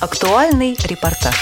[0.00, 1.34] Актуальный репортаж.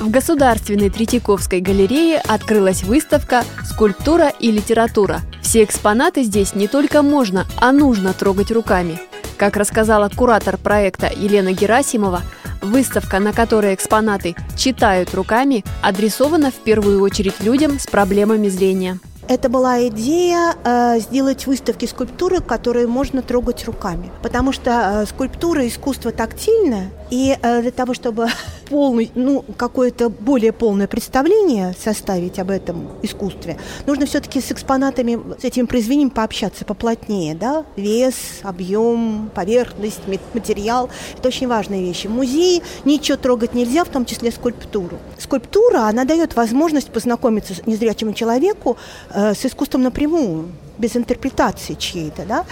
[0.00, 5.20] В Государственной Третьяковской галерее открылась выставка «Скульптура и литература».
[5.42, 8.98] Все экспонаты здесь не только можно, а нужно трогать руками.
[9.36, 12.22] Как рассказала куратор проекта Елена Герасимова,
[12.62, 18.98] выставка, на которой экспонаты читают руками, адресована в первую очередь людям с проблемами зрения.
[19.28, 24.10] Это была идея э, сделать выставки скульптуры, которые можно трогать руками.
[24.22, 28.28] Потому что э, скульптура искусство тактильное, и э, для того, чтобы
[28.68, 35.44] полный, ну, какое-то более полное представление составить об этом искусстве, нужно все-таки с экспонатами, с
[35.44, 37.64] этим произведением пообщаться поплотнее, да?
[37.76, 40.00] Вес, объем, поверхность,
[40.34, 42.06] материал– это очень важные вещи.
[42.06, 44.98] В музее ничего трогать нельзя, в том числе скульптуру.
[45.18, 48.76] Скульптура, она дает возможность познакомиться незрячему человеку
[49.10, 50.48] э, с искусством напрямую
[50.78, 52.44] без интерпретации чьей-то, да.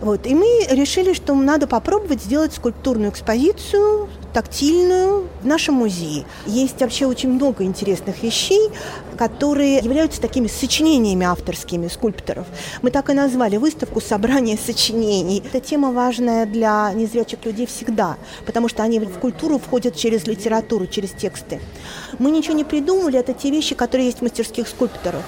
[0.00, 0.26] Вот.
[0.26, 6.26] И мы решили, что надо попробовать сделать скульптурную экспозицию, тактильную, в нашем музее.
[6.44, 8.68] Есть вообще очень много интересных вещей,
[9.16, 12.46] которые являются такими сочинениями авторскими скульпторов.
[12.82, 15.42] Мы так и назвали выставку «Собрание сочинений».
[15.42, 20.86] Эта тема важная для незрячих людей всегда, потому что они в культуру входят через литературу,
[20.86, 21.58] через тексты.
[22.18, 25.22] Мы ничего не придумали, это те вещи, которые есть в мастерских скульпторов.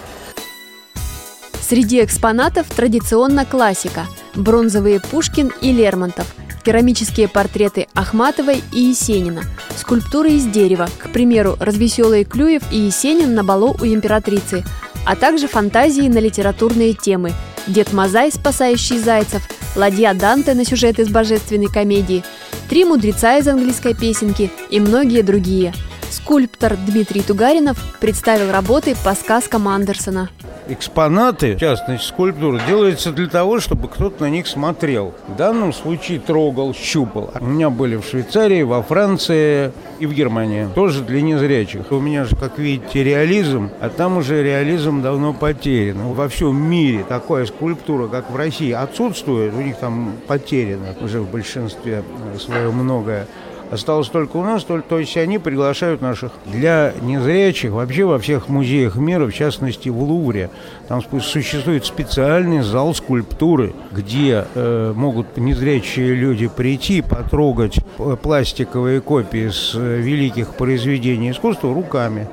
[1.62, 6.34] Среди экспонатов традиционно классика– бронзовые Пушкин и Лермонтов,
[6.69, 13.43] керамические портреты Ахматовой и Есенина, скульптуры из дерева, к примеру, развеселые Клюев и Есенин на
[13.43, 14.65] балу у императрицы,
[15.07, 17.33] а также фантазии на литературные темы–
[17.67, 22.23] Дед Мазай, спасающий зайцев, Ладья Данте на сюжет из божественной комедии,
[22.69, 25.73] Три мудреца из английской песенки и многие другие.
[26.11, 30.29] Скульптор Дмитрий Тугаринов представил работы по сказкам Андерсона–
[30.69, 35.15] экспонаты, в частности скульптуры, делаются для того, чтобы кто-то на них смотрел.
[35.27, 37.31] В данном случае трогал, щупал.
[37.41, 40.69] У меня были в Швейцарии, во Франции и в Германии.
[40.75, 41.91] Тоже для незрячих.
[41.91, 46.12] У меня же, как видите, реализм, а там уже реализм давно потерян.
[46.12, 49.55] Во всем мире такая скульптура, как в России, отсутствует.
[49.55, 52.03] У них там потеряно уже в большинстве
[52.39, 53.27] своем многое.
[53.71, 58.49] Осталось только у нас, то, то есть они приглашают наших для незрячих вообще во всех
[58.49, 60.51] музеях мира, в частности в Лувре.
[60.89, 67.78] Там существует специальный зал скульптуры, где э, могут незрячие люди прийти, потрогать
[68.23, 72.27] пластиковые копии с э, великих произведений искусства руками.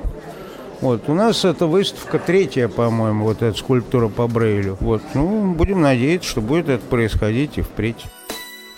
[0.80, 4.76] Вот, у нас эта выставка третья, по-моему, вот эта скульптура по Брейлю.
[4.80, 8.04] Вот, ну, будем надеяться, что будет это происходить и впредь.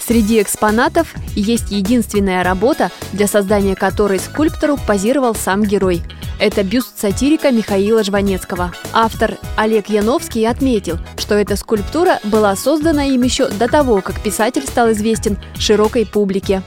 [0.08, 6.00] Среди экспонатов есть единственная работа, для создания которой скульптору позировал сам герой.
[6.40, 8.72] Это бюст сатирика Михаила Жванецкого.
[8.94, 14.62] Автор Олег Яновский отметил, что эта скульптура была создана им еще до того, как писатель
[14.62, 16.62] стал известен широкой публике.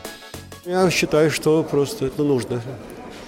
[0.63, 2.62] Я считаю, что просто это нужно.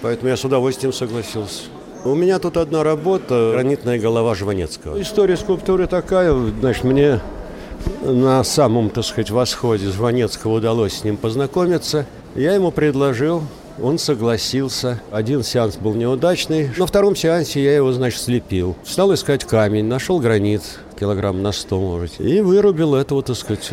[0.00, 1.62] Поэтому я с удовольствием согласился.
[2.04, 5.02] У меня тут одна работа «Гранитная голова Жванецкого».
[5.02, 7.20] История скульптуры такая, значит, мне
[8.04, 12.06] на самом, так сказать, восходе Звонецкого удалось с ним познакомиться.
[12.34, 13.42] Я ему предложил,
[13.82, 15.00] он согласился.
[15.10, 16.70] Один сеанс был неудачный.
[16.76, 18.76] На втором сеансе я его, значит, слепил.
[18.84, 20.62] Стал искать камень, нашел гранит,
[20.98, 22.20] килограмм на сто, может.
[22.20, 23.70] И вырубил эту, так сказать,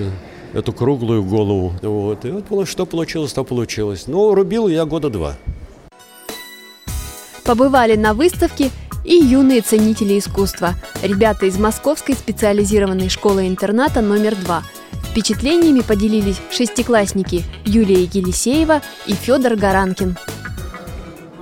[0.53, 1.73] эту круглую голову.
[1.81, 2.25] Вот.
[2.25, 4.07] И вот что получилось, то получилось.
[4.07, 5.35] Но рубил я года два.
[7.43, 8.69] Побывали на выставке
[9.03, 14.63] и юные ценители искусства, ребята из Московской специализированной школы-интерната номер два.
[15.11, 20.17] Впечатлениями поделились шестиклассники Юлия Елисеева и Федор Гаранкин.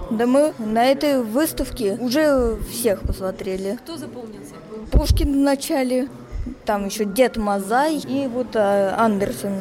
[0.09, 3.77] Да мы на этой выставке уже всех посмотрели.
[3.83, 4.55] Кто запомнился?
[4.91, 6.07] Пушкин в начале,
[6.65, 9.53] там еще Дед Мазай и вот а, Андерсон.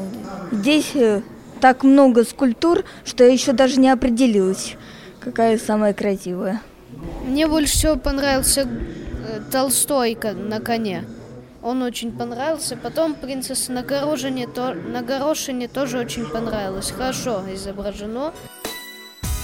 [0.50, 1.20] Здесь э,
[1.60, 4.76] так много скульптур, что я еще даже не определилась,
[5.20, 6.62] какая самая красивая.
[7.24, 11.04] Мне больше всего понравился э, Толстой на коне.
[11.62, 12.76] Он очень понравился.
[12.76, 16.90] Потом принцесса на горошине, то, на горошине тоже очень понравилось.
[16.90, 18.32] Хорошо изображено.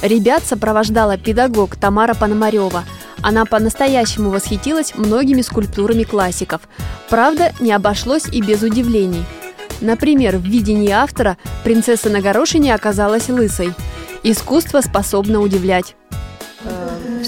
[0.03, 2.85] Ребят сопровождала педагог Тамара Пономарева.
[3.23, 6.63] Она по-настоящему восхитилась многими скульптурами классиков.
[7.09, 9.25] Правда, не обошлось и без удивлений.
[9.81, 13.73] Например, в видении автора принцесса на горошине оказалась лысой.
[14.23, 15.97] Искусство способно удивлять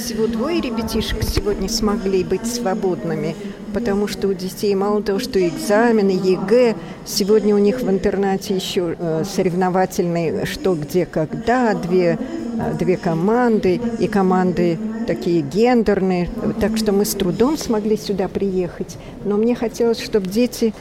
[0.06, 3.35] всего двое ребятишек сегодня смогли быть свободными,
[3.75, 8.94] потому что у детей мало того, что экзамены, ЕГЭ, сегодня у них в интернате еще
[8.97, 16.31] э, соревновательные «что, где, когда», две, э, две команды, и команды такие гендерные,
[16.61, 18.99] так что мы с трудом смогли сюда приехать.
[19.25, 20.73] Но мне хотелось, чтобы дети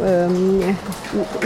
[0.00, 0.28] э,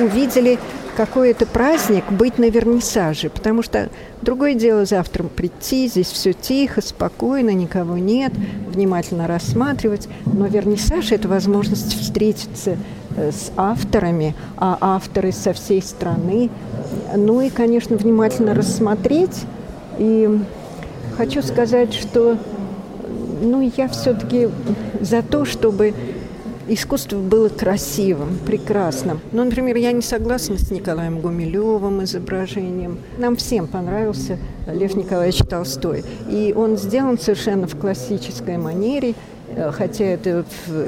[0.00, 0.58] увидели
[0.96, 3.90] какой-то праздник быть на вернисаже, потому что
[4.22, 8.32] другое дело завтра прийти, здесь все тихо, спокойно, никого нет,
[8.68, 12.78] внимательно рассматривать, но вернисаж– это возможность встретиться
[13.16, 16.48] э, с авторами, а авторы со всей страны,
[17.14, 19.44] ну и, конечно, внимательно рассмотреть.
[19.98, 20.40] И
[21.16, 22.38] хочу сказать, что
[23.42, 24.48] ну, я все-таки
[25.00, 25.94] за то, чтобы
[26.68, 29.20] искусство было красивым, прекрасным.
[29.32, 32.98] Ну, например, я не согласна с Николаем Гумилевым изображением.
[33.18, 36.04] Нам всем понравился Лев Николаевич Толстой.
[36.28, 39.14] И он сделан совершенно в классической манере,
[39.48, 40.44] э, хотя это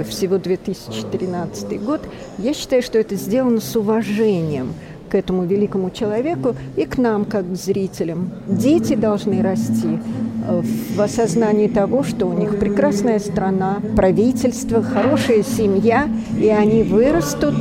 [0.09, 2.01] всего 2013 год.
[2.39, 4.75] Я считаю, что это сделано с уважением–
[5.09, 8.31] к этому великому человеку и к нам, как к зрителям.
[8.47, 9.99] Дети должны расти
[10.47, 10.63] э,
[10.95, 16.09] в осознании того, что у них прекрасная страна, правительство, хорошая семья,
[16.39, 17.57] и они вырастут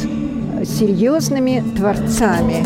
[0.66, 2.66] серьезными творцами.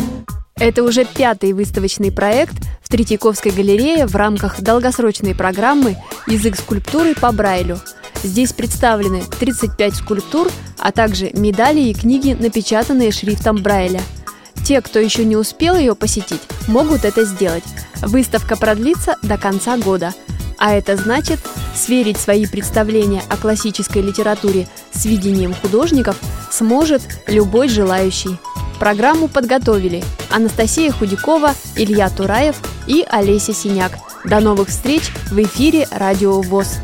[0.56, 5.96] Это уже пятый выставочный проект в Третьяковской галерее в рамках долгосрочной программы
[6.26, 7.78] «Язык скульптуры по Брайлю».
[8.22, 10.48] Здесь представлены 35 скульптур,
[10.78, 14.00] а также медали и книги, напечатанные шрифтом Брайля–
[14.64, 17.64] те, кто еще не успел ее посетить, могут это сделать.
[18.00, 20.12] Выставка продлится до конца года.
[20.58, 21.40] А это значит,
[21.74, 26.16] сверить свои представления о классической литературе с видением художников
[26.50, 28.38] сможет любой желающий.
[28.78, 32.56] Программу подготовили Анастасия Худякова, Илья Тураев
[32.86, 33.92] и Олеся Синяк.
[34.24, 36.78] До новых встреч в эфире «Радио ВОЗ».